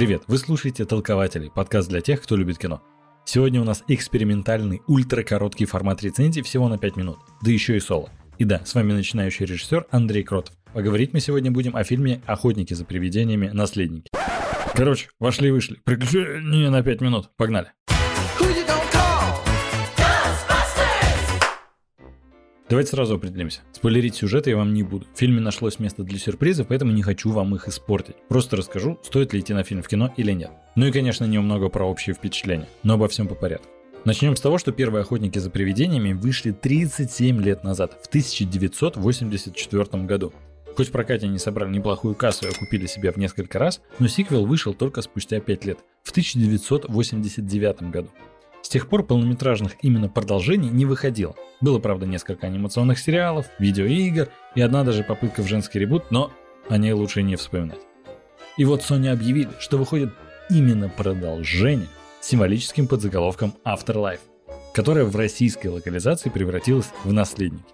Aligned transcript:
Привет, 0.00 0.22
вы 0.28 0.38
слушаете 0.38 0.86
«Толкователи», 0.86 1.50
подкаст 1.54 1.90
для 1.90 2.00
тех, 2.00 2.22
кто 2.22 2.34
любит 2.34 2.56
кино. 2.56 2.80
Сегодня 3.26 3.60
у 3.60 3.64
нас 3.64 3.84
экспериментальный, 3.86 4.80
ультракороткий 4.86 5.66
формат 5.66 6.02
рецензии 6.02 6.40
всего 6.40 6.68
на 6.68 6.78
5 6.78 6.96
минут, 6.96 7.18
да 7.42 7.50
еще 7.50 7.76
и 7.76 7.80
соло. 7.80 8.08
И 8.38 8.44
да, 8.44 8.64
с 8.64 8.74
вами 8.74 8.94
начинающий 8.94 9.44
режиссер 9.44 9.88
Андрей 9.90 10.22
Кротов. 10.22 10.56
Поговорить 10.72 11.12
мы 11.12 11.20
сегодня 11.20 11.50
будем 11.50 11.76
о 11.76 11.84
фильме 11.84 12.22
«Охотники 12.24 12.72
за 12.72 12.86
привидениями. 12.86 13.48
Наследники». 13.48 14.08
Короче, 14.74 15.10
вошли-вышли. 15.18 15.76
Приключения 15.84 16.70
на 16.70 16.82
5 16.82 17.02
минут. 17.02 17.28
Погнали. 17.36 17.70
Давайте 22.70 22.90
сразу 22.90 23.16
определимся. 23.16 23.62
Спойлерить 23.72 24.14
сюжет 24.14 24.46
я 24.46 24.56
вам 24.56 24.72
не 24.72 24.84
буду. 24.84 25.04
В 25.12 25.18
фильме 25.18 25.40
нашлось 25.40 25.80
место 25.80 26.04
для 26.04 26.20
сюрпризов, 26.20 26.68
поэтому 26.68 26.92
не 26.92 27.02
хочу 27.02 27.32
вам 27.32 27.52
их 27.56 27.66
испортить. 27.66 28.14
Просто 28.28 28.56
расскажу, 28.56 28.96
стоит 29.02 29.32
ли 29.32 29.40
идти 29.40 29.52
на 29.52 29.64
фильм 29.64 29.82
в 29.82 29.88
кино 29.88 30.14
или 30.16 30.30
нет. 30.30 30.52
Ну 30.76 30.86
и, 30.86 30.92
конечно, 30.92 31.24
немного 31.24 31.68
про 31.68 31.84
общие 31.84 32.14
впечатления, 32.14 32.68
но 32.84 32.94
обо 32.94 33.08
всем 33.08 33.26
по 33.26 33.34
порядку. 33.34 33.66
Начнем 34.04 34.36
с 34.36 34.40
того, 34.40 34.56
что 34.56 34.70
первые 34.70 35.02
охотники 35.02 35.36
за 35.40 35.50
привидениями 35.50 36.12
вышли 36.12 36.52
37 36.52 37.42
лет 37.42 37.64
назад, 37.64 37.98
в 38.04 38.06
1984 38.06 40.04
году. 40.04 40.32
Хоть 40.76 40.90
в 40.90 40.92
прокате 40.92 41.26
они 41.26 41.38
собрали 41.38 41.72
неплохую 41.72 42.14
кассу 42.14 42.46
и 42.46 42.50
окупили 42.50 42.86
себя 42.86 43.10
в 43.10 43.16
несколько 43.16 43.58
раз, 43.58 43.80
но 43.98 44.06
сиквел 44.06 44.46
вышел 44.46 44.74
только 44.74 45.02
спустя 45.02 45.40
5 45.40 45.64
лет, 45.64 45.78
в 46.04 46.12
1989 46.12 47.90
году. 47.90 48.10
Тех 48.70 48.88
пор 48.88 49.02
полнометражных 49.02 49.72
именно 49.82 50.08
продолжений 50.08 50.68
не 50.68 50.86
выходило. 50.86 51.34
Было, 51.60 51.80
правда, 51.80 52.06
несколько 52.06 52.46
анимационных 52.46 53.00
сериалов, 53.00 53.46
видеоигр 53.58 54.28
и 54.54 54.60
одна 54.60 54.84
даже 54.84 55.02
попытка 55.02 55.42
в 55.42 55.48
женский 55.48 55.80
ребут, 55.80 56.12
но 56.12 56.30
о 56.68 56.78
ней 56.78 56.92
лучше 56.92 57.24
не 57.24 57.34
вспоминать. 57.34 57.80
И 58.56 58.64
вот 58.64 58.82
Sony 58.82 59.08
объявили, 59.08 59.48
что 59.58 59.76
выходит 59.76 60.12
именно 60.50 60.88
продолжение 60.88 61.88
с 62.20 62.28
символическим 62.28 62.86
подзаголовком 62.86 63.54
Afterlife, 63.64 64.20
которое 64.72 65.04
в 65.04 65.16
российской 65.16 65.66
локализации 65.66 66.30
превратилось 66.30 66.90
в 67.02 67.12
наследники. 67.12 67.64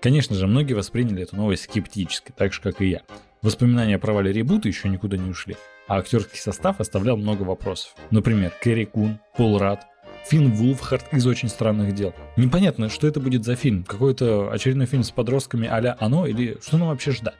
Конечно 0.00 0.36
же, 0.36 0.46
многие 0.46 0.74
восприняли 0.74 1.24
эту 1.24 1.34
новость 1.34 1.64
скептически, 1.64 2.32
так 2.36 2.52
же, 2.52 2.60
как 2.60 2.80
и 2.80 2.86
я. 2.86 3.02
Воспоминания 3.42 3.96
о 3.96 3.98
провале 3.98 4.32
ребута 4.32 4.68
еще 4.68 4.88
никуда 4.88 5.16
не 5.16 5.28
ушли, 5.28 5.56
а 5.88 5.98
актерский 5.98 6.38
состав 6.38 6.78
оставлял 6.78 7.16
много 7.16 7.42
вопросов. 7.42 7.96
Например, 8.12 8.52
Кэрри 8.62 8.84
Кун, 8.84 9.18
Пол 9.36 9.58
Рад, 9.58 9.89
Финн 10.26 10.52
Вулфхард 10.52 11.12
из 11.12 11.26
«Очень 11.26 11.48
странных 11.48 11.94
дел». 11.94 12.14
Непонятно, 12.36 12.88
что 12.88 13.06
это 13.06 13.20
будет 13.20 13.44
за 13.44 13.56
фильм. 13.56 13.84
Какой-то 13.84 14.50
очередной 14.52 14.86
фильм 14.86 15.02
с 15.02 15.10
подростками 15.10 15.66
а 15.68 15.96
«Оно» 15.98 16.26
или 16.26 16.58
что 16.62 16.78
нам 16.78 16.88
вообще 16.88 17.12
ждать? 17.12 17.38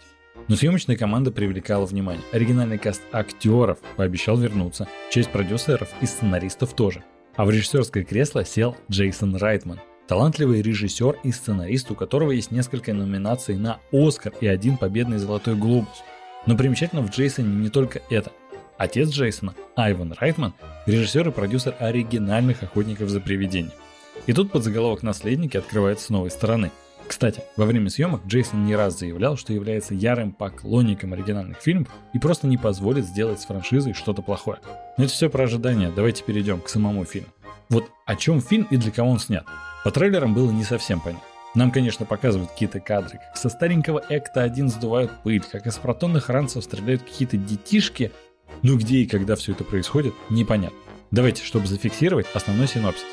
Но 0.49 0.57
съемочная 0.57 0.97
команда 0.97 1.31
привлекала 1.31 1.87
внимание. 1.87 2.25
Оригинальный 2.33 2.79
каст 2.79 3.03
актеров 3.13 3.79
пообещал 3.97 4.37
вернуться. 4.37 4.89
Часть 5.11 5.31
продюсеров 5.31 5.89
и 6.01 6.07
сценаристов 6.07 6.75
тоже. 6.75 7.05
А 7.37 7.45
в 7.45 7.51
режиссерское 7.51 8.05
кресло 8.05 8.45
сел 8.45 8.77
Джейсон 8.91 9.37
Райтман. 9.37 9.81
Талантливый 10.09 10.61
режиссер 10.61 11.19
и 11.23 11.31
сценарист, 11.31 11.91
у 11.93 11.95
которого 11.95 12.33
есть 12.33 12.51
несколько 12.51 12.93
номинаций 12.93 13.57
на 13.57 13.79
Оскар 13.93 14.33
и 14.41 14.47
один 14.49 14.77
победный 14.77 15.19
Золотой 15.19 15.55
Глобус. 15.55 16.03
Но 16.47 16.57
примечательно 16.57 17.03
в 17.03 17.11
Джейсоне 17.11 17.55
не 17.55 17.69
только 17.69 18.03
это. 18.11 18.33
Отец 18.81 19.11
Джейсона, 19.11 19.55
Айван 19.77 20.15
Райтман, 20.19 20.55
режиссер 20.87 21.29
и 21.29 21.33
продюсер 21.33 21.77
оригинальных 21.79 22.63
«Охотников 22.63 23.11
за 23.11 23.21
привидениями». 23.21 23.75
И 24.25 24.33
тут 24.33 24.51
подзаголовок 24.51 25.03
«Наследники» 25.03 25.59
открывается 25.59 26.07
с 26.07 26.09
новой 26.09 26.31
стороны. 26.31 26.71
Кстати, 27.07 27.43
во 27.59 27.67
время 27.67 27.91
съемок 27.91 28.25
Джейсон 28.27 28.65
не 28.65 28.75
раз 28.75 28.99
заявлял, 28.99 29.37
что 29.37 29.53
является 29.53 29.93
ярым 29.93 30.33
поклонником 30.33 31.13
оригинальных 31.13 31.59
фильмов 31.59 31.89
и 32.15 32.19
просто 32.19 32.47
не 32.47 32.57
позволит 32.57 33.05
сделать 33.05 33.43
с 33.43 33.45
франшизой 33.45 33.93
что-то 33.93 34.23
плохое. 34.23 34.61
Но 34.97 35.05
это 35.05 35.13
все 35.13 35.29
про 35.29 35.45
ожидания, 35.45 35.93
давайте 35.95 36.25
перейдем 36.25 36.63
к 36.63 36.71
самому 36.71 37.05
фильму. 37.05 37.29
Вот 37.69 37.85
о 38.07 38.17
чем 38.17 38.41
фильм 38.41 38.67
и 38.71 38.79
для 38.79 38.93
кого 38.93 39.11
он 39.11 39.19
снят. 39.19 39.45
По 39.85 39.91
трейлерам 39.91 40.33
было 40.33 40.51
не 40.51 40.65
совсем 40.65 41.01
понятно. 41.01 41.27
Нам, 41.55 41.71
конечно, 41.71 42.07
показывают 42.07 42.53
какие-то 42.53 42.81
кадры, 42.81 43.19
как 43.19 43.37
со 43.37 43.51
старенького 43.51 44.03
Экта-1 44.09 44.69
сдувают 44.69 45.11
пыль, 45.23 45.43
как 45.43 45.67
из 45.67 45.77
протонных 45.77 46.31
ранцев 46.31 46.65
стреляют 46.65 47.03
какие-то 47.03 47.37
детишки, 47.37 48.13
ну 48.63 48.77
где 48.77 48.99
и 48.99 49.07
когда 49.07 49.37
все 49.37 49.53
это 49.53 49.65
происходит, 49.65 50.15
непонятно. 50.29 50.79
Давайте, 51.11 51.45
чтобы 51.45 51.67
зафиксировать 51.67 52.27
основной 52.35 52.69
синопсис. 52.69 53.05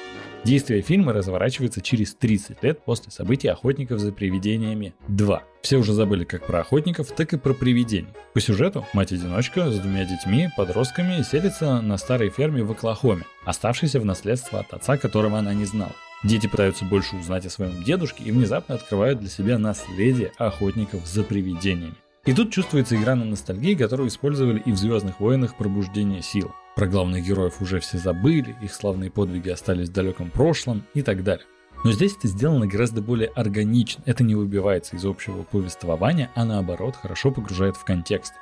Действие 0.44 0.81
фильма 0.81 1.13
разворачивается 1.13 1.81
через 1.81 2.13
30 2.16 2.63
лет 2.63 2.85
после 2.85 3.12
событий 3.12 3.47
«Охотников 3.47 4.00
за 4.00 4.12
привидениями 4.12 4.94
2». 5.09 5.41
Все 5.62 5.78
уже 5.78 5.94
забыли 5.94 6.24
как 6.24 6.46
про 6.46 6.62
охотников, 6.62 7.12
так 7.12 7.34
и 7.34 7.38
про 7.38 7.53
привидений. 7.53 8.13
По 8.34 8.40
сюжету 8.40 8.85
мать-одиночка 8.94 9.72
с 9.72 9.80
двумя 9.80 10.06
детьми, 10.06 10.47
подростками, 10.56 11.22
селится 11.24 11.81
на 11.81 11.97
старой 11.97 12.29
ферме 12.29 12.64
в 12.64 12.72
Оклахоме, 12.72 13.24
оставшейся 13.46 14.00
в 14.00 14.06
наследство 14.06 14.59
от 14.59 14.74
отца, 14.74 14.97
которого 14.97 15.40
она 15.40 15.53
не 15.53 15.66
знала. 15.66 15.96
Дети 16.24 16.47
пытаются 16.47 16.85
больше 16.85 17.16
узнать 17.16 17.46
о 17.46 17.50
своем 17.50 17.84
дедушке 17.84 18.24
и 18.24 18.31
внезапно 18.31 18.75
открывают 18.75 19.19
для 19.19 19.29
себя 19.29 19.58
наследие 19.58 20.31
охотников 20.38 21.06
за 21.06 21.24
привидениями. 21.24 21.96
И 22.27 22.33
тут 22.33 22.51
чувствуется 22.51 22.97
игра 22.97 23.15
на 23.15 23.23
ностальгии, 23.23 23.73
которую 23.73 24.09
использовали 24.09 24.59
и 24.59 24.73
в 24.73 24.77
«Звездных 24.77 25.21
войнах. 25.21 25.55
Пробуждение 25.55 26.21
сил». 26.21 26.51
Про 26.75 26.85
главных 26.85 27.25
героев 27.25 27.61
уже 27.61 27.79
все 27.79 27.97
забыли, 27.97 28.53
их 28.61 28.73
славные 28.73 29.09
подвиги 29.09 29.47
остались 29.47 29.88
в 29.88 29.93
далеком 29.93 30.29
прошлом 30.29 30.83
и 30.93 31.01
так 31.03 31.23
далее. 31.23 31.45
Но 31.85 31.93
здесь 31.93 32.17
это 32.17 32.27
сделано 32.27 32.67
гораздо 32.67 33.01
более 33.01 33.29
органично, 33.29 34.03
это 34.05 34.25
не 34.25 34.35
выбивается 34.35 34.97
из 34.97 35.05
общего 35.05 35.43
повествования, 35.43 36.29
а 36.35 36.43
наоборот 36.43 36.97
хорошо 36.97 37.31
погружает 37.31 37.77
в 37.77 37.85
контекст. 37.85 38.33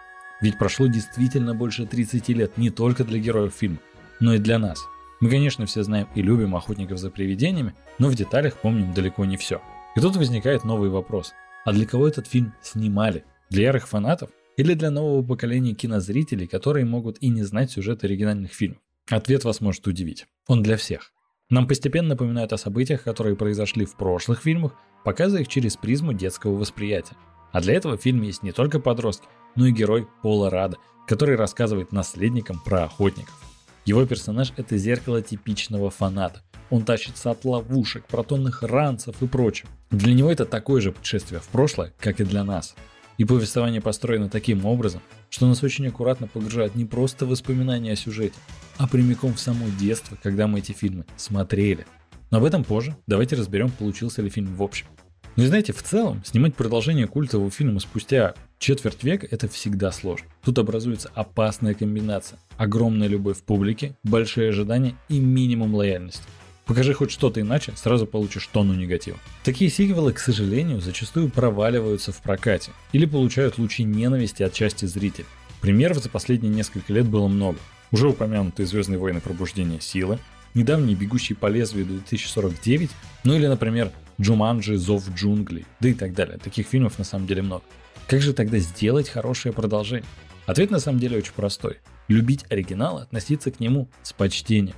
Ведь 0.41 0.57
прошло 0.57 0.87
действительно 0.87 1.53
больше 1.53 1.85
30 1.85 2.27
лет 2.29 2.57
не 2.57 2.71
только 2.71 3.03
для 3.03 3.19
героев 3.19 3.53
фильма, 3.53 3.77
но 4.19 4.33
и 4.33 4.39
для 4.39 4.57
нас. 4.57 4.83
Мы, 5.19 5.29
конечно, 5.29 5.67
все 5.67 5.83
знаем 5.83 6.07
и 6.15 6.23
любим 6.23 6.55
охотников 6.55 6.97
за 6.97 7.11
привидениями, 7.11 7.75
но 7.99 8.07
в 8.07 8.15
деталях 8.15 8.57
помним 8.57 8.95
далеко 8.95 9.25
не 9.25 9.37
все. 9.37 9.61
И 9.95 9.99
тут 9.99 10.15
возникает 10.15 10.63
новый 10.63 10.89
вопрос. 10.89 11.33
А 11.65 11.71
для 11.71 11.85
кого 11.85 12.07
этот 12.07 12.25
фильм 12.25 12.51
снимали? 12.63 13.23
Для 13.49 13.63
ярых 13.65 13.87
фанатов 13.87 14.29
или 14.57 14.73
для 14.73 14.89
нового 14.89 15.25
поколения 15.25 15.73
кинозрителей, 15.73 16.47
которые 16.47 16.85
могут 16.85 17.17
и 17.21 17.29
не 17.29 17.43
знать 17.43 17.71
сюжет 17.71 18.03
оригинальных 18.03 18.53
фильмов? 18.53 18.79
Ответ 19.09 19.43
вас 19.43 19.61
может 19.61 19.85
удивить. 19.85 20.25
Он 20.47 20.63
для 20.63 20.77
всех. 20.77 21.11
Нам 21.49 21.67
постепенно 21.67 22.09
напоминают 22.09 22.53
о 22.53 22.57
событиях, 22.57 23.03
которые 23.03 23.35
произошли 23.35 23.85
в 23.85 23.95
прошлых 23.95 24.41
фильмах, 24.41 24.73
показывая 25.03 25.43
их 25.43 25.47
через 25.47 25.77
призму 25.77 26.11
детского 26.13 26.55
восприятия. 26.55 27.15
А 27.51 27.61
для 27.61 27.75
этого 27.75 27.97
в 27.97 28.01
фильме 28.01 28.27
есть 28.27 28.41
не 28.41 28.51
только 28.51 28.79
подростки, 28.79 29.27
но 29.55 29.67
и 29.67 29.71
герой 29.71 30.07
Пола 30.23 30.49
Рада, 30.49 30.77
который 31.07 31.35
рассказывает 31.35 31.91
наследникам 31.91 32.59
про 32.65 32.85
охотников. 32.85 33.39
Его 33.85 34.03
персонаж– 34.07 34.51
это 34.57 34.75
зеркало 34.77 35.21
типичного 35.21 35.91
фаната. 35.91 36.41
Он 36.71 36.83
тащится 36.83 37.29
от 37.29 37.45
ловушек, 37.45 38.05
протонных 38.07 38.63
ранцев 38.63 39.21
и 39.21 39.27
прочего. 39.27 39.69
Для 39.91 40.15
него 40.15 40.31
это 40.31 40.45
такое 40.45 40.81
же 40.81 40.91
путешествие 40.91 41.39
в 41.39 41.47
прошлое, 41.49 41.93
как 41.99 42.19
и 42.19 42.23
для 42.23 42.43
нас. 42.43 42.75
И 43.17 43.25
повествование 43.25 43.81
построено 43.81 44.29
таким 44.29 44.65
образом, 44.65 45.01
что 45.29 45.47
нас 45.47 45.63
очень 45.63 45.87
аккуратно 45.87 46.27
погружает 46.27 46.75
не 46.75 46.85
просто 46.85 47.25
в 47.25 47.29
воспоминания 47.29 47.93
о 47.93 47.95
сюжете, 47.95 48.35
а 48.77 48.87
прямиком 48.87 49.33
в 49.33 49.39
само 49.39 49.67
детство, 49.79 50.17
когда 50.21 50.47
мы 50.47 50.59
эти 50.59 50.73
фильмы 50.73 51.05
смотрели. 51.15 51.85
Но 52.31 52.39
об 52.39 52.43
этом 52.43 52.63
позже. 52.63 52.95
Давайте 53.07 53.35
разберем, 53.35 53.69
получился 53.69 54.21
ли 54.21 54.29
фильм 54.29 54.55
в 54.55 54.63
общем. 54.63 54.87
Ну 55.35 55.43
и 55.43 55.47
знаете, 55.47 55.73
в 55.73 55.83
целом, 55.83 56.23
снимать 56.23 56.55
продолжение 56.55 57.07
культового 57.07 57.51
фильма 57.51 57.79
спустя 57.81 58.35
четверть 58.57 59.03
века– 59.03 59.27
это 59.31 59.49
всегда 59.49 59.91
сложно. 59.91 60.27
Тут 60.43 60.57
образуется 60.59 61.11
опасная 61.13 61.73
комбинация. 61.73 62.39
Огромная 62.57 63.09
любовь 63.09 63.41
публики, 63.41 63.97
большие 64.03 64.49
ожидания 64.49 64.95
и 65.09 65.19
минимум 65.19 65.75
лояльности. 65.75 66.23
Покажи 66.65 66.93
хоть 66.93 67.11
что-то 67.11 67.41
иначе, 67.41 67.73
сразу 67.75 68.07
получишь 68.07 68.47
тонну 68.47 68.73
негатива. 68.73 69.17
Такие 69.43 69.69
сиквелы, 69.69 70.13
к 70.13 70.19
сожалению, 70.19 70.81
зачастую 70.81 71.29
проваливаются 71.29 72.11
в 72.11 72.21
прокате 72.21 72.71
или 72.91 73.05
получают 73.05 73.59
лучи 73.59 73.83
ненависти 73.83 74.41
от 74.41 74.53
части 74.53 74.85
зрителей. 74.85 75.27
Примеров 75.61 76.01
за 76.01 76.09
последние 76.09 76.51
несколько 76.51 76.91
лет 76.91 77.05
было 77.05 77.27
много. 77.27 77.59
Уже 77.91 78.09
упомянутые 78.09 78.65
«Звездные 78.65 78.97
войны. 78.97 79.21
Пробуждение 79.21 79.79
силы», 79.79 80.17
недавний 80.55 80.95
«Бегущий 80.95 81.35
по 81.35 81.47
лезвию 81.47 81.85
2049», 81.85 82.89
ну 83.23 83.35
или, 83.35 83.45
например, 83.45 83.91
«Джуманджи. 84.19 84.77
Зов 84.77 85.07
джунглей», 85.13 85.65
да 85.79 85.89
и 85.89 85.93
так 85.93 86.13
далее. 86.13 86.39
Таких 86.39 86.67
фильмов 86.67 86.97
на 86.97 87.05
самом 87.05 87.27
деле 87.27 87.43
много. 87.43 87.63
Как 88.07 88.21
же 88.21 88.33
тогда 88.33 88.57
сделать 88.57 89.09
хорошее 89.09 89.53
продолжение? 89.53 90.05
Ответ 90.47 90.71
на 90.71 90.79
самом 90.79 90.99
деле 90.99 91.17
очень 91.17 91.33
простой. 91.33 91.77
Любить 92.07 92.45
оригинал, 92.49 92.97
относиться 92.97 93.51
к 93.51 93.59
нему 93.59 93.87
с 94.03 94.13
почтением. 94.13 94.75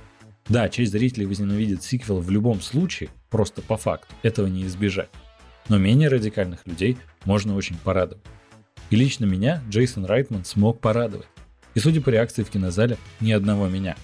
Да, 0.48 0.68
часть 0.70 0.92
зрителей 0.92 1.26
возненавидит 1.26 1.82
сиквел 1.82 2.20
в 2.20 2.30
любом 2.30 2.60
случае, 2.62 3.10
просто 3.28 3.60
по 3.60 3.76
факту, 3.76 4.14
этого 4.22 4.46
не 4.46 4.64
избежать. 4.64 5.10
Но 5.68 5.76
менее 5.76 6.08
радикальных 6.08 6.66
людей 6.66 6.96
можно 7.24 7.54
очень 7.54 7.76
порадовать. 7.76 8.24
И 8.88 8.96
лично 8.96 9.26
меня 9.26 9.62
Джейсон 9.68 10.06
Райтман 10.06 10.46
смог 10.46 10.80
порадовать. 10.80 11.28
И 11.74 11.80
судя 11.80 12.00
по 12.00 12.08
реакции 12.08 12.42
в 12.42 12.50
кинозале, 12.50 12.96
ни 13.20 13.30
одного 13.32 13.68
меня. 13.68 13.96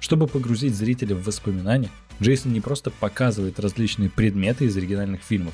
Чтобы 0.00 0.26
погрузить 0.26 0.74
зрителя 0.74 1.14
в 1.14 1.24
воспоминания, 1.24 1.90
Джейсон 2.22 2.54
не 2.54 2.62
просто 2.62 2.90
показывает 2.90 3.60
различные 3.60 4.08
предметы 4.08 4.64
из 4.64 4.76
оригинальных 4.76 5.20
фильмов, 5.20 5.52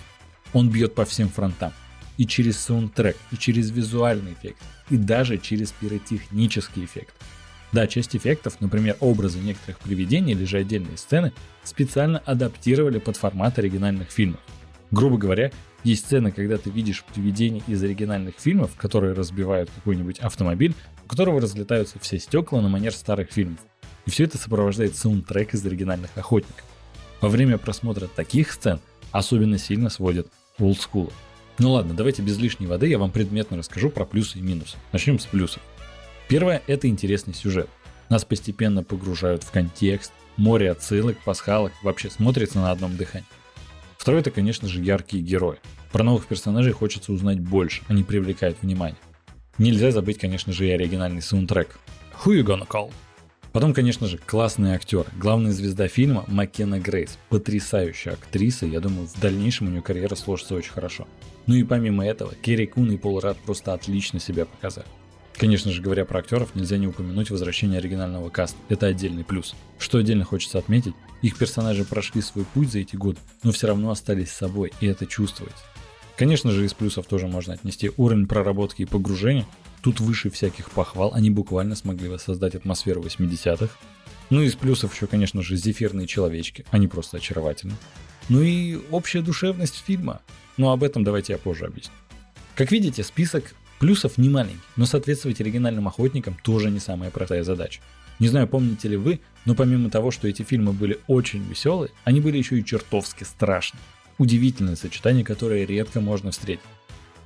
он 0.52 0.70
бьет 0.70 0.94
по 0.94 1.04
всем 1.04 1.28
фронтам. 1.28 1.72
И 2.18 2.26
через 2.26 2.58
саундтрек, 2.58 3.16
и 3.32 3.36
через 3.36 3.70
визуальный 3.70 4.34
эффект, 4.34 4.58
и 4.90 4.96
даже 4.96 5.38
через 5.38 5.72
пиротехнический 5.72 6.84
эффект. 6.84 7.14
Да, 7.72 7.86
часть 7.86 8.14
эффектов, 8.14 8.60
например, 8.60 8.96
образы 9.00 9.38
некоторых 9.38 9.78
привидений 9.78 10.32
или 10.32 10.44
же 10.44 10.58
отдельные 10.58 10.98
сцены, 10.98 11.32
специально 11.64 12.18
адаптировали 12.18 12.98
под 12.98 13.16
формат 13.16 13.58
оригинальных 13.58 14.10
фильмов. 14.10 14.40
Грубо 14.90 15.16
говоря, 15.16 15.50
есть 15.84 16.04
сцены, 16.04 16.32
когда 16.32 16.58
ты 16.58 16.68
видишь 16.68 17.02
привидений 17.02 17.62
из 17.66 17.82
оригинальных 17.82 18.34
фильмов, 18.38 18.72
которые 18.76 19.14
разбивают 19.14 19.70
какой-нибудь 19.74 20.18
автомобиль, 20.18 20.74
у 21.04 21.08
которого 21.08 21.40
разлетаются 21.40 21.98
все 21.98 22.18
стекла 22.18 22.60
на 22.60 22.68
манер 22.68 22.92
старых 22.92 23.30
фильмов. 23.32 23.60
И 24.04 24.10
все 24.10 24.24
это 24.24 24.36
сопровождает 24.36 24.94
саундтрек 24.96 25.54
из 25.54 25.64
оригинальных 25.64 26.10
охотников. 26.16 26.64
Во 27.22 27.28
время 27.28 27.56
просмотра 27.56 28.06
таких 28.06 28.52
сцен 28.52 28.80
особенно 29.12 29.56
сильно 29.56 29.88
сводят 29.88 30.28
олдскула. 30.58 31.12
Ну 31.58 31.72
ладно, 31.72 31.94
давайте 31.94 32.22
без 32.22 32.38
лишней 32.38 32.66
воды 32.66 32.88
я 32.88 32.98
вам 32.98 33.10
предметно 33.10 33.56
расскажу 33.56 33.90
про 33.90 34.04
плюсы 34.04 34.38
и 34.38 34.42
минусы. 34.42 34.76
Начнем 34.92 35.18
с 35.18 35.26
плюсов. 35.26 35.62
Первое– 36.32 36.62
это 36.66 36.88
интересный 36.88 37.34
сюжет. 37.34 37.68
Нас 38.08 38.24
постепенно 38.24 38.82
погружают 38.82 39.42
в 39.42 39.50
контекст, 39.50 40.14
море 40.38 40.70
отсылок, 40.70 41.18
пасхалок, 41.26 41.74
вообще 41.82 42.08
смотрится 42.08 42.56
на 42.56 42.70
одном 42.70 42.96
дыхании. 42.96 43.26
Второе– 43.98 44.20
это, 44.22 44.30
конечно 44.30 44.66
же, 44.66 44.80
яркие 44.82 45.22
герои. 45.22 45.58
Про 45.92 46.04
новых 46.04 46.24
персонажей 46.24 46.72
хочется 46.72 47.12
узнать 47.12 47.38
больше, 47.38 47.82
они 47.88 48.02
привлекают 48.02 48.56
внимание. 48.62 48.96
Нельзя 49.58 49.90
забыть, 49.90 50.16
конечно 50.16 50.54
же, 50.54 50.66
и 50.66 50.70
оригинальный 50.70 51.20
саундтрек. 51.20 51.78
Who 52.24 52.40
you 52.40 52.46
gonna 52.46 52.66
call? 52.66 52.90
Потом, 53.52 53.74
конечно 53.74 54.06
же, 54.06 54.16
классный 54.16 54.72
актер. 54.72 55.04
Главная 55.18 55.52
звезда 55.52 55.86
фильма 55.86 56.24
Маккена 56.28 56.80
Грейс. 56.80 57.18
Потрясающая 57.28 58.14
актриса. 58.14 58.64
Я 58.64 58.80
думаю, 58.80 59.06
в 59.06 59.20
дальнейшем 59.20 59.66
у 59.66 59.70
нее 59.70 59.82
карьера 59.82 60.14
сложится 60.14 60.54
очень 60.54 60.72
хорошо. 60.72 61.06
Ну 61.46 61.56
и 61.56 61.62
помимо 61.62 62.06
этого, 62.06 62.34
Керри 62.36 62.66
Кун 62.66 62.90
и 62.90 62.96
Пол 62.96 63.20
Рад 63.20 63.36
просто 63.44 63.74
отлично 63.74 64.18
себя 64.18 64.46
показали. 64.46 64.86
Конечно 65.36 65.72
же, 65.72 65.82
говоря 65.82 66.04
про 66.04 66.20
актеров, 66.20 66.54
нельзя 66.54 66.76
не 66.78 66.86
упомянуть 66.86 67.30
возвращение 67.30 67.78
оригинального 67.78 68.28
каста. 68.30 68.58
Это 68.68 68.86
отдельный 68.86 69.24
плюс. 69.24 69.54
Что 69.78 69.98
отдельно 69.98 70.24
хочется 70.24 70.58
отметить, 70.58 70.94
их 71.22 71.36
персонажи 71.36 71.84
прошли 71.84 72.20
свой 72.22 72.44
путь 72.44 72.70
за 72.70 72.80
эти 72.80 72.96
годы, 72.96 73.18
но 73.42 73.52
все 73.52 73.68
равно 73.68 73.90
остались 73.90 74.30
собой, 74.30 74.72
и 74.80 74.86
это 74.86 75.06
чувствуется. 75.06 75.64
Конечно 76.16 76.50
же, 76.50 76.64
из 76.64 76.74
плюсов 76.74 77.06
тоже 77.06 77.26
можно 77.26 77.54
отнести 77.54 77.90
уровень 77.96 78.26
проработки 78.26 78.82
и 78.82 78.86
погружения. 78.86 79.46
Тут 79.82 80.00
выше 80.00 80.30
всяких 80.30 80.70
похвал, 80.70 81.12
они 81.14 81.30
буквально 81.30 81.74
смогли 81.74 82.08
воссоздать 82.08 82.54
атмосферу 82.54 83.02
80-х. 83.02 83.70
Ну 84.30 84.42
и 84.42 84.46
из 84.46 84.54
плюсов 84.54 84.94
еще, 84.94 85.06
конечно 85.06 85.42
же, 85.42 85.56
зефирные 85.56 86.06
человечки, 86.06 86.64
они 86.70 86.86
просто 86.86 87.16
очаровательны. 87.16 87.74
Ну 88.28 88.40
и 88.40 88.78
общая 88.90 89.22
душевность 89.22 89.82
фильма. 89.84 90.20
Но 90.56 90.70
об 90.72 90.84
этом 90.84 91.02
давайте 91.02 91.32
я 91.32 91.38
позже 91.38 91.66
объясню. 91.66 91.94
Как 92.54 92.70
видите, 92.70 93.02
список 93.02 93.54
плюсов 93.82 94.16
не 94.16 94.28
маленький, 94.28 94.60
но 94.76 94.86
соответствовать 94.86 95.40
оригинальным 95.40 95.88
охотникам 95.88 96.36
тоже 96.44 96.70
не 96.70 96.78
самая 96.78 97.10
простая 97.10 97.42
задача. 97.42 97.80
Не 98.20 98.28
знаю, 98.28 98.46
помните 98.46 98.86
ли 98.86 98.96
вы, 98.96 99.18
но 99.44 99.56
помимо 99.56 99.90
того, 99.90 100.12
что 100.12 100.28
эти 100.28 100.44
фильмы 100.44 100.72
были 100.72 101.00
очень 101.08 101.42
веселые, 101.42 101.90
они 102.04 102.20
были 102.20 102.38
еще 102.38 102.60
и 102.60 102.64
чертовски 102.64 103.24
страшные. 103.24 103.80
Удивительное 104.18 104.76
сочетание, 104.76 105.24
которое 105.24 105.66
редко 105.66 106.00
можно 106.00 106.30
встретить. 106.30 106.62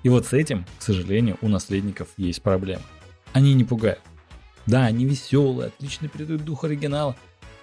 И 0.02 0.08
вот 0.08 0.28
с 0.28 0.32
этим, 0.32 0.64
к 0.78 0.82
сожалению, 0.82 1.36
у 1.42 1.48
наследников 1.48 2.08
есть 2.16 2.40
проблема. 2.40 2.84
Они 3.34 3.52
не 3.52 3.64
пугают. 3.64 4.00
Да, 4.64 4.86
они 4.86 5.04
веселые, 5.04 5.66
отлично 5.66 6.08
передают 6.08 6.42
дух 6.42 6.64
оригинала, 6.64 7.16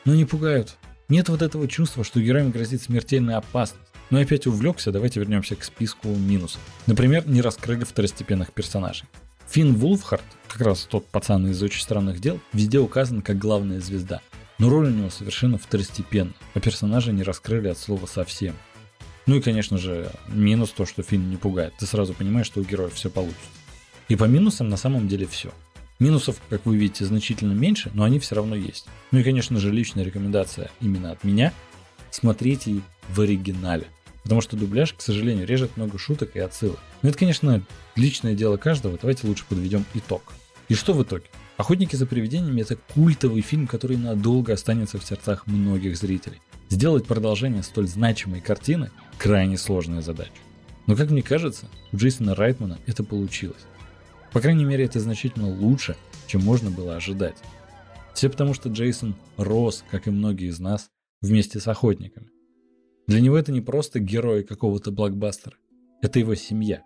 но 0.05 0.13
не 0.13 0.25
пугают. 0.25 0.77
Нет 1.09 1.29
вот 1.29 1.41
этого 1.41 1.67
чувства, 1.67 2.03
что 2.03 2.21
героям 2.21 2.51
грозит 2.51 2.83
смертельная 2.83 3.37
опасность. 3.37 3.89
Но 4.09 4.19
я 4.19 4.25
опять 4.25 4.47
увлекся, 4.47 4.91
давайте 4.91 5.19
вернемся 5.19 5.55
к 5.55 5.63
списку 5.63 6.09
минусов. 6.09 6.61
Например, 6.85 7.27
не 7.27 7.41
раскрыли 7.41 7.83
второстепенных 7.83 8.51
персонажей. 8.51 9.07
Финн 9.49 9.75
Вулфхард, 9.75 10.23
как 10.47 10.61
раз 10.61 10.87
тот 10.89 11.05
пацан 11.07 11.47
из 11.47 11.61
очень 11.61 11.81
странных 11.81 12.19
дел, 12.19 12.39
везде 12.53 12.79
указан 12.79 13.21
как 13.21 13.37
главная 13.37 13.79
звезда. 13.79 14.21
Но 14.59 14.69
роль 14.69 14.87
у 14.87 14.91
него 14.91 15.09
совершенно 15.09 15.57
второстепенная, 15.57 16.33
а 16.53 16.59
персонажа 16.59 17.11
не 17.11 17.23
раскрыли 17.23 17.67
от 17.67 17.77
слова 17.77 18.05
совсем. 18.05 18.55
Ну 19.25 19.35
и, 19.35 19.41
конечно 19.41 19.77
же, 19.77 20.11
минус 20.27 20.71
то, 20.71 20.85
что 20.85 21.01
фильм 21.01 21.29
не 21.29 21.37
пугает. 21.37 21.73
Ты 21.79 21.85
сразу 21.85 22.13
понимаешь, 22.13 22.47
что 22.47 22.59
у 22.59 22.63
героев 22.63 22.93
все 22.93 23.09
получится. 23.09 23.45
И 24.09 24.15
по 24.15 24.25
минусам 24.25 24.69
на 24.69 24.77
самом 24.77 25.07
деле 25.07 25.25
все. 25.27 25.51
Минусов, 25.99 26.41
как 26.49 26.65
вы 26.65 26.75
видите, 26.75 27.05
значительно 27.05 27.53
меньше, 27.53 27.89
но 27.93 28.03
они 28.03 28.19
все 28.19 28.35
равно 28.35 28.55
есть. 28.55 28.85
Ну 29.11 29.19
и, 29.19 29.23
конечно 29.23 29.59
же, 29.59 29.71
личная 29.71 30.03
рекомендация 30.03 30.71
именно 30.81 31.11
от 31.11 31.23
меня. 31.23 31.53
Смотрите 32.11 32.81
в 33.09 33.21
оригинале. 33.21 33.87
Потому 34.23 34.41
что 34.41 34.55
дубляж, 34.55 34.93
к 34.93 35.01
сожалению, 35.01 35.45
режет 35.45 35.75
много 35.75 35.97
шуток 35.97 36.35
и 36.35 36.39
отсылок. 36.39 36.79
Но 37.01 37.09
это, 37.09 37.17
конечно, 37.17 37.61
личное 37.95 38.35
дело 38.35 38.57
каждого. 38.57 38.97
Давайте 38.99 39.27
лучше 39.27 39.43
подведем 39.47 39.85
итог. 39.93 40.33
И 40.69 40.75
что 40.75 40.93
в 40.93 41.03
итоге? 41.03 41.25
«Охотники 41.57 41.95
за 41.95 42.07
привидениями»— 42.07 42.61
это 42.63 42.77
культовый 42.95 43.41
фильм, 43.41 43.67
который 43.67 43.95
надолго 43.95 44.53
останется 44.53 44.97
в 44.97 45.05
сердцах 45.05 45.45
многих 45.45 45.97
зрителей. 45.97 46.41
Сделать 46.69 47.05
продолжение 47.05 47.61
столь 47.61 47.87
значимой 47.87 48.41
картины– 48.41 48.89
крайне 49.19 49.57
сложная 49.57 50.01
задача. 50.01 50.31
Но, 50.87 50.95
как 50.95 51.11
мне 51.11 51.21
кажется, 51.21 51.69
у 51.91 51.97
Джейсона 51.97 52.33
Райтмана 52.33 52.79
это 52.87 53.03
получилось. 53.03 53.65
По 54.31 54.41
крайней 54.41 54.65
мере, 54.65 54.85
это 54.85 54.99
значительно 54.99 55.47
лучше, 55.47 55.95
чем 56.25 56.41
можно 56.41 56.71
было 56.71 56.95
ожидать. 56.95 57.37
Все 58.15 58.29
потому, 58.29 58.55
что 58.55 58.69
Джейсон 58.69 59.15
рос, 59.37 59.83
как 59.91 60.07
и 60.07 60.11
многие 60.11 60.49
из 60.49 60.59
нас, 60.59 60.89
вместе 61.21 61.59
с 61.59 61.67
охотниками. 61.67 62.32
Для 63.07 63.21
него 63.21 63.37
это 63.37 63.51
не 63.51 63.61
просто 63.61 63.99
герой 63.99 64.43
какого-то 64.43 64.91
блокбастера, 64.91 65.57
это 66.01 66.19
его 66.19 66.35
семья. 66.35 66.83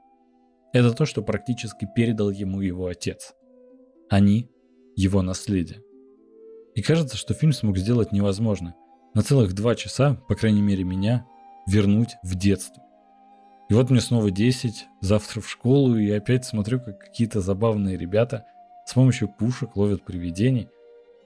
Это 0.73 0.91
то, 0.91 1.05
что 1.05 1.21
практически 1.21 1.87
передал 1.95 2.29
ему 2.29 2.61
его 2.61 2.87
отец. 2.87 3.33
Они– 4.09 4.49
его 4.95 5.21
наследие. 5.21 5.81
И 6.75 6.81
кажется, 6.81 7.17
что 7.17 7.33
фильм 7.33 7.53
смог 7.53 7.77
сделать 7.77 8.11
невозможное– 8.11 8.75
на 9.17 9.23
целых 9.23 9.53
два 9.53 9.73
часа, 9.73 10.13
по 10.27 10.35
крайней 10.35 10.61
мере 10.61 10.83
меня, 10.83 11.25
вернуть 11.65 12.17
в 12.21 12.35
детство. 12.35 12.83
И 13.67 13.73
вот 13.73 13.89
мне 13.89 13.99
снова 13.99 14.29
10, 14.29 14.85
завтра 15.01 15.41
в 15.41 15.49
школу, 15.49 15.97
и 15.97 16.11
опять 16.11 16.45
смотрю, 16.45 16.79
как 16.79 16.99
какие-то 16.99 17.41
забавные 17.41 17.97
ребята 17.97 18.45
с 18.85 18.93
помощью 18.93 19.27
пушек 19.27 19.75
ловят 19.75 20.05
привидений, 20.05 20.69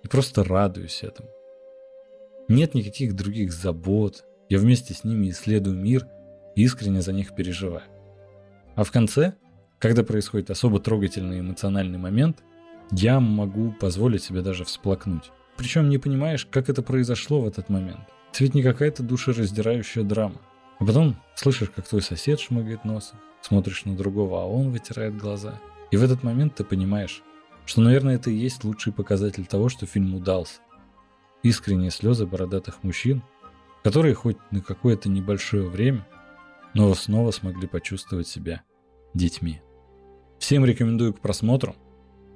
и 0.03 0.07
просто 0.07 0.45
радуюсь 0.45 1.03
этому. 1.03 1.27
Нет 2.47 2.73
никаких 2.73 3.13
других 3.13 3.51
забот, 3.51 4.23
я 4.51 4.59
вместе 4.59 4.93
с 4.93 5.05
ними 5.05 5.29
исследую 5.29 5.77
мир 5.77 6.07
и 6.57 6.63
искренне 6.63 7.01
за 7.01 7.13
них 7.13 7.33
переживаю. 7.33 7.85
А 8.75 8.83
в 8.83 8.91
конце, 8.91 9.35
когда 9.79 10.03
происходит 10.03 10.51
особо 10.51 10.81
трогательный 10.81 11.39
эмоциональный 11.39 11.97
момент, 11.97 12.43
я 12.91 13.21
могу 13.21 13.71
позволить 13.71 14.25
себе 14.25 14.41
даже 14.41 14.65
всплакнуть. 14.65 15.31
Причем 15.55 15.87
не 15.87 15.97
понимаешь, 15.99 16.45
как 16.45 16.67
это 16.67 16.81
произошло 16.81 17.39
в 17.39 17.47
этот 17.47 17.69
момент. 17.69 18.01
Это 18.33 18.43
ведь 18.43 18.53
не 18.53 18.61
какая-то 18.61 19.03
душераздирающая 19.03 20.03
драма. 20.03 20.41
А 20.79 20.85
потом 20.85 21.15
слышишь, 21.35 21.69
как 21.73 21.87
твой 21.87 22.01
сосед 22.01 22.41
шмыгает 22.41 22.83
носом, 22.83 23.19
смотришь 23.39 23.85
на 23.85 23.95
другого, 23.95 24.41
а 24.41 24.45
он 24.47 24.71
вытирает 24.71 25.15
глаза. 25.15 25.61
И 25.91 25.95
в 25.95 26.03
этот 26.03 26.23
момент 26.23 26.55
ты 26.55 26.65
понимаешь, 26.65 27.23
что, 27.65 27.79
наверное, 27.79 28.15
это 28.15 28.29
и 28.29 28.35
есть 28.35 28.65
лучший 28.65 28.91
показатель 28.91 29.45
того, 29.45 29.69
что 29.69 29.85
фильм 29.85 30.13
удался. 30.13 30.59
Искренние 31.41 31.89
слезы 31.89 32.25
бородатых 32.25 32.83
мужчин, 32.83 33.23
которые 33.83 34.13
хоть 34.13 34.37
на 34.51 34.61
какое-то 34.61 35.09
небольшое 35.09 35.67
время, 35.67 36.07
но 36.73 36.93
снова 36.93 37.31
смогли 37.31 37.67
почувствовать 37.67 38.27
себя 38.27 38.61
детьми. 39.13 39.61
Всем 40.39 40.65
рекомендую 40.65 41.13
к 41.13 41.19
просмотру. 41.19 41.75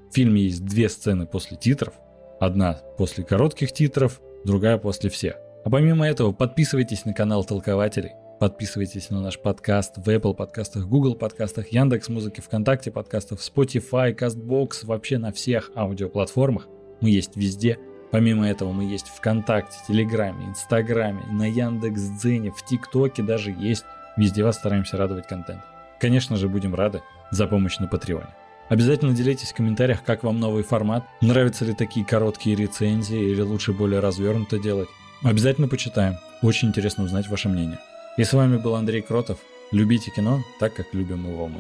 В 0.10 0.14
фильме 0.14 0.44
есть 0.44 0.64
две 0.66 0.90
сцены 0.90 1.26
после 1.26 1.58
титров, 1.58 1.94
Одна 2.40 2.82
после 2.98 3.24
коротких 3.24 3.72
титров, 3.72 4.20
другая 4.44 4.78
после 4.78 5.10
всех. 5.10 5.36
А 5.64 5.70
помимо 5.70 6.06
этого, 6.06 6.34
подписывайтесь 6.34 7.06
на 7.06 7.14
канал 7.14 7.46
Толкователей, 7.46 8.12
подписывайтесь 8.42 9.10
на 9.10 9.22
наш 9.22 9.40
подкаст 9.40 9.98
в 9.98 10.10
Apple 10.10 10.34
подкастах, 10.34 10.86
Google 10.86 11.16
подкастах, 11.16 11.70
Яндекс 11.70 12.10
Музыки, 12.10 12.42
ВКонтакте 12.42 12.92
подкастах, 12.92 13.40
Spotify, 13.40 14.14
CastBox, 14.14 14.86
вообще 14.86 15.18
на 15.18 15.32
всех 15.32 15.72
аудиоплатформах. 15.76 16.68
Мы 17.00 17.10
есть 17.10 17.38
везде. 17.38 17.80
Помимо 18.16 18.48
этого 18.48 18.72
мы 18.72 18.86
есть 18.86 19.10
ВКонтакте, 19.10 19.78
Телеграме, 19.90 20.46
Инстаграме, 20.46 21.26
на 21.30 21.50
Яндекс.Дзене, 21.50 22.50
в 22.50 22.64
ТикТоке 22.64 23.22
даже 23.22 23.52
есть. 23.52 23.84
Везде 24.16 24.42
вас 24.42 24.56
стараемся 24.56 24.96
радовать 24.96 25.28
контент. 25.28 25.60
Конечно 26.00 26.38
же, 26.38 26.48
будем 26.48 26.74
рады 26.74 27.02
за 27.32 27.46
помощь 27.46 27.78
на 27.78 27.88
Патреоне. 27.88 28.30
Обязательно 28.70 29.12
делитесь 29.12 29.52
в 29.52 29.56
комментариях, 29.56 30.02
как 30.02 30.24
вам 30.24 30.40
новый 30.40 30.64
формат, 30.64 31.06
нравятся 31.20 31.66
ли 31.66 31.74
такие 31.74 32.06
короткие 32.06 32.56
рецензии 32.56 33.20
или 33.20 33.42
лучше 33.42 33.74
более 33.74 34.00
развернуто 34.00 34.60
делать. 34.60 34.88
Обязательно 35.22 35.68
почитаем, 35.68 36.16
очень 36.42 36.70
интересно 36.70 37.04
узнать 37.04 37.28
ваше 37.28 37.50
мнение. 37.50 37.80
И 38.16 38.24
с 38.24 38.32
вами 38.32 38.56
был 38.56 38.76
Андрей 38.76 39.02
Кротов. 39.02 39.40
Любите 39.74 40.10
кино 40.10 40.42
так, 40.62 40.74
как 40.74 40.94
любим 40.94 41.28
его 41.28 41.50
мы. 41.50 41.60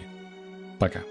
Пока. 0.80 1.02